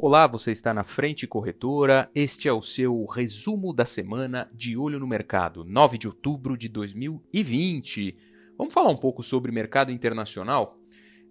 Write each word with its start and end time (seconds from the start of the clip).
Olá, 0.00 0.28
você 0.28 0.52
está 0.52 0.72
na 0.72 0.84
Frente 0.84 1.26
Corretora. 1.26 2.08
Este 2.14 2.46
é 2.46 2.52
o 2.52 2.62
seu 2.62 3.04
resumo 3.04 3.74
da 3.74 3.84
semana 3.84 4.48
de 4.54 4.76
olho 4.76 5.00
no 5.00 5.08
mercado, 5.08 5.64
9 5.64 5.98
de 5.98 6.06
outubro 6.06 6.56
de 6.56 6.68
2020. 6.68 8.16
Vamos 8.56 8.72
falar 8.72 8.90
um 8.90 8.96
pouco 8.96 9.24
sobre 9.24 9.50
mercado 9.50 9.90
internacional? 9.90 10.78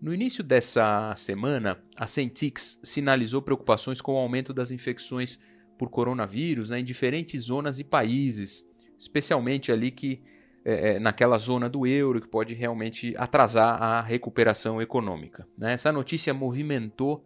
No 0.01 0.13
início 0.13 0.43
dessa 0.43 1.15
semana, 1.15 1.81
a 1.96 2.05
Centix 2.05 2.78
sinalizou 2.83 3.42
preocupações 3.42 3.99
com 4.01 4.13
o 4.13 4.17
aumento 4.17 4.53
das 4.53 4.69
infecções 4.69 5.39
por 5.79 5.89
coronavírus 5.89 6.69
né, 6.69 6.81
em 6.81 6.83
diferentes 6.83 7.46
zonas 7.46 7.79
e 7.79 7.83
países, 7.83 8.65
especialmente 8.99 9.71
ali 9.71 9.92
que 9.92 10.21
é, 10.68 10.96
é 10.96 10.99
naquela 10.99 11.38
zona 11.38 11.70
do 11.70 11.88
euro 11.88 12.20
que 12.20 12.28
pode 12.28 12.54
realmente 12.54 13.15
atrasar 13.18 13.81
a 13.81 14.02
recuperação 14.02 14.82
econômica. 14.82 15.47
Né? 15.58 15.72
Essa 15.72 15.94
notícia 15.94 16.34
movimentou 16.34 17.24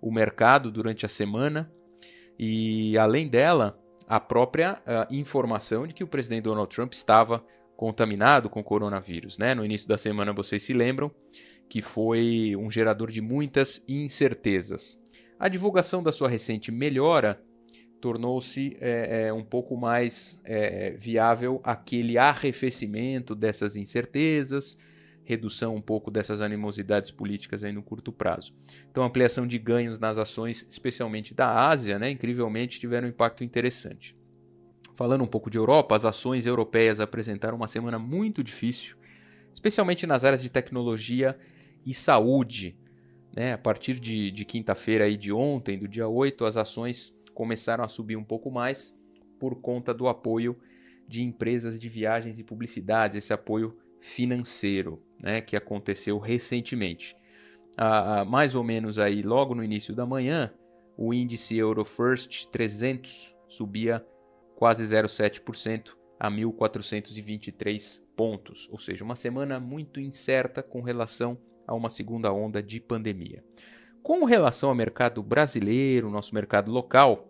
o 0.00 0.12
mercado 0.12 0.70
durante 0.70 1.04
a 1.04 1.08
semana 1.08 1.72
e, 2.38 2.96
além 2.96 3.28
dela, 3.28 3.76
a 4.06 4.20
própria 4.20 4.74
uh, 4.74 5.12
informação 5.12 5.88
de 5.88 5.94
que 5.94 6.04
o 6.04 6.06
presidente 6.06 6.44
Donald 6.44 6.72
Trump 6.72 6.92
estava 6.92 7.44
contaminado 7.76 8.48
com 8.48 8.62
coronavírus. 8.62 9.38
Né? 9.38 9.54
No 9.56 9.64
início 9.64 9.88
da 9.88 9.98
semana, 9.98 10.32
vocês 10.32 10.62
se 10.62 10.72
lembram 10.72 11.10
que 11.68 11.82
foi 11.82 12.54
um 12.56 12.70
gerador 12.70 13.10
de 13.10 13.20
muitas 13.20 13.82
incertezas. 13.88 15.00
A 15.38 15.48
divulgação 15.48 16.00
da 16.00 16.12
sua 16.12 16.28
recente 16.28 16.70
melhora 16.70 17.42
tornou-se 18.04 18.76
é, 18.82 19.28
é, 19.28 19.32
um 19.32 19.42
pouco 19.42 19.78
mais 19.78 20.38
é, 20.44 20.90
viável 20.90 21.58
aquele 21.64 22.18
arrefecimento 22.18 23.34
dessas 23.34 23.76
incertezas 23.76 24.76
redução 25.24 25.74
um 25.74 25.80
pouco 25.80 26.10
dessas 26.10 26.42
animosidades 26.42 27.10
políticas 27.10 27.64
aí 27.64 27.72
no 27.72 27.82
curto 27.82 28.12
prazo. 28.12 28.52
Então, 28.90 29.02
ampliação 29.02 29.46
de 29.46 29.58
ganhos 29.58 29.98
nas 29.98 30.18
ações, 30.18 30.66
especialmente 30.68 31.32
da 31.32 31.66
Ásia, 31.66 31.98
né, 31.98 32.10
incrivelmente 32.10 32.78
tiveram 32.78 33.06
um 33.06 33.10
impacto 33.10 33.42
interessante. 33.42 34.14
Falando 34.94 35.24
um 35.24 35.26
pouco 35.26 35.48
de 35.48 35.56
Europa, 35.56 35.96
as 35.96 36.04
ações 36.04 36.44
europeias 36.44 37.00
apresentaram 37.00 37.56
uma 37.56 37.68
semana 37.68 37.98
muito 37.98 38.44
difícil, 38.44 38.98
especialmente 39.54 40.06
nas 40.06 40.24
áreas 40.24 40.42
de 40.42 40.50
tecnologia 40.50 41.38
e 41.86 41.94
saúde. 41.94 42.76
Né? 43.34 43.54
A 43.54 43.58
partir 43.58 43.98
de, 43.98 44.30
de 44.30 44.44
quinta-feira 44.44 45.10
de 45.16 45.32
ontem, 45.32 45.78
do 45.78 45.88
dia 45.88 46.06
8, 46.06 46.44
as 46.44 46.58
ações 46.58 47.14
começaram 47.34 47.84
a 47.84 47.88
subir 47.88 48.16
um 48.16 48.24
pouco 48.24 48.50
mais 48.50 48.94
por 49.38 49.56
conta 49.56 49.92
do 49.92 50.08
apoio 50.08 50.56
de 51.06 51.22
empresas 51.22 51.78
de 51.78 51.88
viagens 51.88 52.38
e 52.38 52.44
publicidades, 52.44 53.18
esse 53.18 53.32
apoio 53.32 53.76
financeiro 54.00 55.02
né, 55.18 55.40
que 55.40 55.56
aconteceu 55.56 56.18
recentemente. 56.18 57.16
Ah, 57.76 58.24
mais 58.24 58.54
ou 58.54 58.62
menos 58.62 58.98
aí, 58.98 59.22
logo 59.22 59.54
no 59.54 59.64
início 59.64 59.94
da 59.94 60.06
manhã, 60.06 60.52
o 60.96 61.12
índice 61.12 61.56
Eurofirst 61.56 62.46
300 62.46 63.34
subia 63.48 64.04
quase 64.54 64.84
0,7% 64.84 65.96
a 66.18 66.30
1.423 66.30 68.00
pontos, 68.16 68.68
ou 68.70 68.78
seja, 68.78 69.04
uma 69.04 69.16
semana 69.16 69.58
muito 69.58 70.00
incerta 70.00 70.62
com 70.62 70.80
relação 70.80 71.36
a 71.66 71.74
uma 71.74 71.90
segunda 71.90 72.32
onda 72.32 72.62
de 72.62 72.80
pandemia. 72.80 73.42
Com 74.04 74.26
relação 74.26 74.68
ao 74.68 74.74
mercado 74.74 75.22
brasileiro, 75.22 76.10
nosso 76.10 76.34
mercado 76.34 76.70
local, 76.70 77.26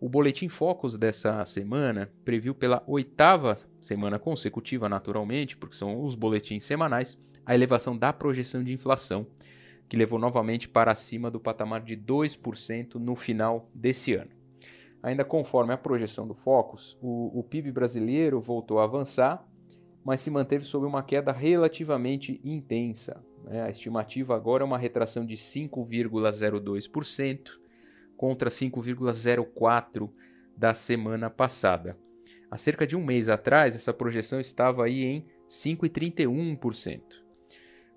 o 0.00 0.08
Boletim 0.08 0.48
Focus 0.48 0.96
dessa 0.96 1.44
semana 1.44 2.10
previu 2.24 2.54
pela 2.54 2.82
oitava 2.86 3.56
semana 3.82 4.18
consecutiva, 4.18 4.88
naturalmente, 4.88 5.54
porque 5.54 5.76
são 5.76 6.02
os 6.02 6.14
boletins 6.14 6.64
semanais, 6.64 7.18
a 7.44 7.54
elevação 7.54 7.94
da 7.94 8.10
projeção 8.10 8.64
de 8.64 8.72
inflação, 8.72 9.26
que 9.86 9.98
levou 9.98 10.18
novamente 10.18 10.66
para 10.66 10.90
acima 10.90 11.30
do 11.30 11.38
patamar 11.38 11.82
de 11.82 11.94
2% 11.94 12.94
no 12.94 13.14
final 13.14 13.68
desse 13.74 14.14
ano. 14.14 14.30
Ainda 15.02 15.26
conforme 15.26 15.74
a 15.74 15.78
projeção 15.78 16.26
do 16.26 16.34
Focus, 16.34 16.96
o, 17.02 17.38
o 17.38 17.42
PIB 17.42 17.70
brasileiro 17.70 18.40
voltou 18.40 18.78
a 18.78 18.84
avançar, 18.84 19.46
mas 20.02 20.22
se 20.22 20.30
manteve 20.30 20.64
sob 20.64 20.86
uma 20.86 21.02
queda 21.02 21.32
relativamente 21.32 22.40
intensa. 22.42 23.22
Né? 23.44 23.62
A 23.62 23.70
estimativa 23.70 24.34
agora 24.34 24.62
é 24.62 24.66
uma 24.66 24.78
retração 24.78 25.24
de 25.24 25.36
5,02% 25.36 27.60
contra 28.16 28.50
5,04% 28.50 30.10
da 30.56 30.72
semana 30.72 31.28
passada. 31.28 31.98
Há 32.50 32.56
cerca 32.56 32.86
de 32.86 32.96
um 32.96 33.04
mês 33.04 33.28
atrás, 33.28 33.74
essa 33.74 33.92
projeção 33.92 34.40
estava 34.40 34.84
aí 34.84 35.04
em 35.04 35.26
5,31%. 35.48 37.02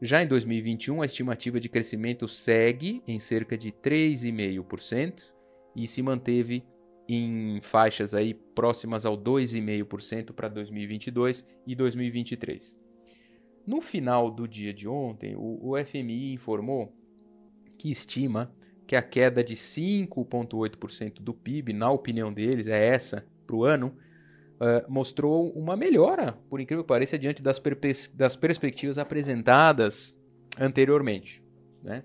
Já 0.02 0.22
em 0.22 0.28
2021, 0.28 1.02
a 1.02 1.06
estimativa 1.06 1.60
de 1.60 1.70
crescimento 1.70 2.28
segue 2.28 3.02
em 3.08 3.20
cerca 3.20 3.58
de 3.58 3.72
3,5% 3.72 5.24
e 5.76 5.88
se 5.88 6.02
manteve 6.02 6.64
em 7.08 7.60
faixas 7.62 8.14
aí 8.14 8.34
próximas 8.34 9.06
ao 9.06 9.18
2,5% 9.18 10.34
para 10.34 10.50
2022 10.50 11.48
e 11.66 11.76
2023. 11.76 12.87
No 13.68 13.82
final 13.82 14.32
do 14.32 14.48
dia 14.48 14.74
de 14.74 14.88
ontem, 14.88 15.36
o, 15.36 15.60
o 15.62 15.86
FMI 15.86 16.32
informou 16.32 16.96
que 17.78 17.92
estima 17.92 18.50
que 18.88 18.96
a 18.96 19.02
queda 19.02 19.44
de 19.44 19.56
5,8% 19.56 21.16
do 21.16 21.34
PIB, 21.34 21.74
na 21.74 21.92
opinião 21.92 22.32
deles, 22.32 22.68
é 22.68 22.88
essa 22.88 23.28
para 23.46 23.56
o 23.58 23.66
ano, 23.66 23.94
uh, 24.56 24.90
mostrou 24.90 25.52
uma 25.52 25.76
melhora, 25.76 26.32
por 26.50 26.62
incrível 26.62 26.86
que 26.86 26.88
pareça, 26.88 27.20
diante 27.20 27.44
das, 27.44 27.62
das 28.14 28.38
perspectivas 28.38 28.98
apresentadas 28.98 30.16
anteriormente. 30.58 31.44
Né? 31.84 32.04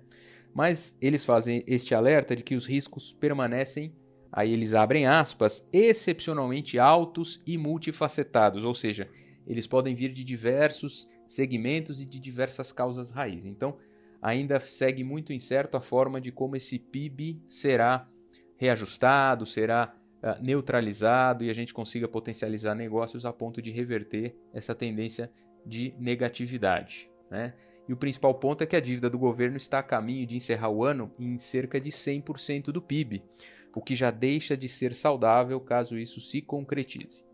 Mas 0.53 0.99
eles 1.01 1.25
fazem 1.25 1.63
este 1.69 1.95
alerta 1.95 2.35
de 2.35 2.43
que 2.43 2.57
os 2.57 2.67
riscos 2.67 3.13
permanecem, 3.13 3.95
aí 4.33 4.53
eles 4.53 4.75
abrem 4.75 5.07
aspas, 5.07 5.65
excepcionalmente 5.73 6.77
altos 6.77 7.41
e 7.47 7.57
multifacetados, 7.57 8.65
ou 8.65 8.75
seja, 8.75 9.09
eles 9.47 9.69
podem 9.69 9.95
vir 9.95 10.13
de 10.13 10.25
diversos 10.25 11.09
segmentos 11.33 12.01
e 12.01 12.05
de 12.05 12.21
diversas 12.21 12.73
causas 12.73 13.11
raízes. 13.11 13.47
Então, 13.47 13.77
ainda 14.21 14.61
segue 14.61 15.03
muito 15.03 15.33
incerto 15.33 15.77
a 15.77 15.81
forma 15.81 16.21
de 16.21 16.31
como 16.31 16.57
esse 16.57 16.79
PIB 16.79 17.43
será 17.49 18.09
reajustado, 18.57 19.45
será 19.45 19.95
uh, 20.23 20.43
neutralizado 20.43 21.45
e 21.45 21.51
a 21.51 21.55
gente 21.55 21.75
consiga 21.75 22.07
potencializar 22.07 22.75
negócios 22.75 23.27
a 23.27 23.33
ponto 23.33 23.61
de 23.61 23.71
reverter 23.71 24.37
essa 24.53 24.75
tendência 24.75 25.33
de 25.67 25.95
negatividade. 25.99 27.11
Né? 27.31 27.55
E 27.89 27.93
o 27.93 27.97
principal 27.97 28.35
ponto 28.35 28.63
é 28.63 28.67
que 28.67 28.77
a 28.77 28.81
dívida 28.81 29.11
do 29.11 29.19
governo 29.19 29.57
está 29.57 29.81
a 29.81 29.83
caminho 29.83 30.27
de 30.27 30.37
encerrar 30.37 30.71
o 30.71 30.85
ano 30.85 31.13
em 31.19 31.39
cerca 31.39 31.81
de 31.81 31.91
100% 31.91 32.67
do 32.67 32.81
PIB, 32.81 33.25
o 33.75 33.81
que 33.81 33.97
já 33.97 34.11
deixa 34.11 34.57
de 34.57 34.69
ser 34.69 34.95
saudável 34.95 35.59
caso 35.61 35.99
isso 35.99 36.21
se 36.21 36.43
concretize. 36.43 37.25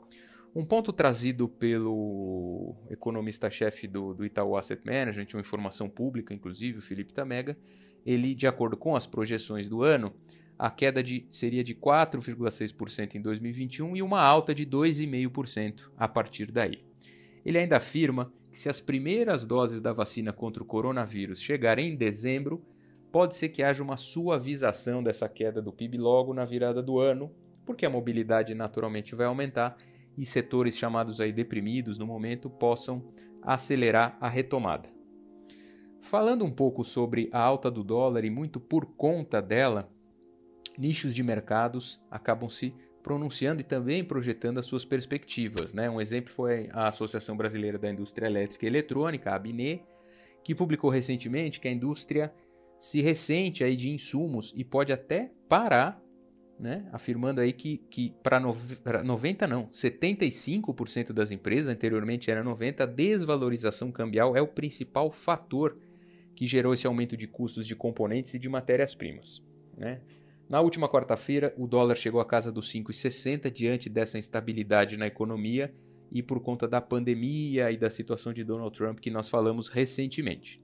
Um 0.59 0.65
ponto 0.65 0.93
trazido 0.93 1.49
pelo 1.49 2.75
economista-chefe 2.91 3.87
do, 3.87 4.13
do 4.13 4.25
Itaú 4.27 4.57
Asset 4.57 4.85
Management, 4.85 5.29
uma 5.35 5.41
informação 5.41 5.89
pública, 5.89 6.35
inclusive, 6.35 6.79
o 6.79 6.83
Felipe 6.83 7.15
Tamega, 7.15 7.57
ele, 8.05 8.35
de 8.35 8.45
acordo 8.45 8.77
com 8.77 8.97
as 8.97 9.07
projeções 9.07 9.69
do 9.69 9.85
ano, 9.85 10.13
a 10.59 10.69
queda 10.69 11.01
de, 11.01 11.25
seria 11.31 11.63
de 11.63 11.77
4,6% 11.77 13.15
em 13.15 13.23
2021 13.23 13.99
e 13.99 14.03
uma 14.03 14.21
alta 14.21 14.53
de 14.53 14.67
2,5% 14.67 15.93
a 15.97 16.09
partir 16.09 16.51
daí. 16.51 16.85
Ele 17.47 17.59
ainda 17.59 17.77
afirma 17.77 18.33
que 18.51 18.59
se 18.59 18.69
as 18.69 18.81
primeiras 18.81 19.47
doses 19.47 19.81
da 19.81 19.93
vacina 19.93 20.33
contra 20.33 20.61
o 20.61 20.67
coronavírus 20.67 21.41
chegarem 21.41 21.93
em 21.93 21.97
dezembro, 21.97 22.61
pode 23.13 23.37
ser 23.37 23.51
que 23.51 23.63
haja 23.63 23.81
uma 23.81 23.97
suavização 23.97 25.05
dessa 25.05 25.29
queda 25.29 25.63
do 25.63 25.73
PIB 25.73 25.99
logo 25.99 26.35
na 26.35 26.45
virada 26.45 26.83
do 26.83 26.99
ano, 26.99 27.31
porque 27.65 27.87
a 27.87 27.91
mobilidade 27.91 28.57
naturalmente 28.57 29.15
vai 29.15 29.27
aumentar 29.27 29.77
e 30.19 30.27
setores 30.27 30.77
chamados 30.77 31.21
aí 31.21 31.33
deprimidos 31.33 31.97
no 31.97 32.07
momento 32.07 32.51
possam 32.51 33.05
acelerar 33.41 34.19
a 34.21 34.29
retomada. 34.29 34.91
Falando 36.01 36.45
um 36.45 36.51
pouco 36.51 36.83
sobre 36.83 37.31
a 37.33 37.41
alta 37.41 37.71
do 37.71 37.85
dólar 37.85 38.25
e 38.25 38.31
muito 38.31 38.59
por 38.59 38.85
conta 38.85 39.41
dela, 39.41 39.89
nichos 40.77 41.15
de 41.15 41.23
mercados 41.23 42.01
acabam 42.11 42.49
se 42.49 42.75
pronunciando 43.03 43.61
e 43.61 43.65
também 43.65 44.05
projetando 44.05 44.59
as 44.59 44.67
suas 44.67 44.85
perspectivas. 44.85 45.73
Né? 45.73 45.89
Um 45.89 46.01
exemplo 46.01 46.33
foi 46.33 46.69
a 46.73 46.89
Associação 46.89 47.37
Brasileira 47.37 47.79
da 47.79 47.91
Indústria 47.91 48.27
Elétrica 48.27 48.67
e 48.67 48.69
Eletrônica, 48.69 49.31
a 49.31 49.37
ABNE, 49.37 49.83
que 50.43 50.55
publicou 50.55 50.91
recentemente 50.91 51.61
que 51.61 51.69
a 51.69 51.73
indústria 51.73 52.35
se 52.81 53.01
ressente 53.01 53.63
aí 53.63 53.77
de 53.77 53.89
insumos 53.89 54.53
e 54.57 54.65
pode 54.65 54.93
até 54.93 55.31
parar 55.49 56.03
né, 56.59 56.89
afirmando 56.93 57.41
aí 57.41 57.53
que, 57.53 57.79
que 57.91 58.15
para 58.23 58.41
90 58.41 59.47
não, 59.47 59.69
75% 59.69 61.13
das 61.13 61.31
empresas, 61.31 61.73
anteriormente 61.73 62.31
era 62.31 62.43
90, 62.43 62.83
a 62.83 62.87
desvalorização 62.87 63.93
cambial 63.93 64.37
é 64.37 64.43
o 64.43 64.49
principal 64.49 65.11
fator 65.13 65.77
que 66.35 66.47
gerou 66.47 66.75
esse 66.75 66.87
aumento 66.87 67.17
de 67.17 67.27
custos 67.27 67.67
de 67.67 67.77
componentes 67.77 68.35
e 68.35 68.39
de 68.39 68.49
matérias-primas. 68.49 69.43
Né? 69.77 70.01
Na 70.49 70.61
última 70.61 70.89
quarta-feira, 70.89 71.55
o 71.57 71.67
dólar 71.67 71.97
chegou 71.97 72.21
à 72.21 72.25
casa 72.25 72.51
dos 72.51 72.73
5,60 72.73 73.51
diante 73.51 73.89
dessa 73.89 74.19
instabilidade 74.19 74.97
na 74.97 75.07
economia 75.07 75.73
e 76.11 76.23
por 76.23 76.41
conta 76.41 76.67
da 76.67 76.81
pandemia 76.81 77.71
e 77.71 77.77
da 77.77 77.91
situação 77.91 78.33
de 78.33 78.43
Donald 78.43 78.77
Trump 78.77 78.99
que 78.99 79.11
nós 79.11 79.29
falamos 79.29 79.69
recentemente. 79.69 80.61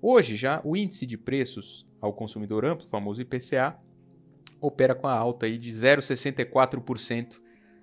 Hoje 0.00 0.36
já 0.36 0.60
o 0.64 0.76
índice 0.76 1.06
de 1.06 1.16
preços 1.16 1.86
ao 2.00 2.12
consumidor 2.12 2.64
amplo, 2.64 2.86
famoso 2.88 3.20
IPCA, 3.22 3.78
opera 4.60 4.94
com 4.94 5.06
a 5.06 5.12
alta 5.12 5.46
aí 5.46 5.58
de 5.58 5.70
0,64% 5.70 7.40